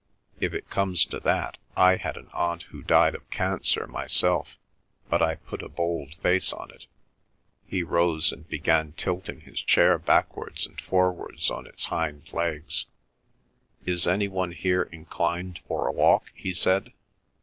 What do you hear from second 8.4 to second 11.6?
began tilting his chair backwards and forwards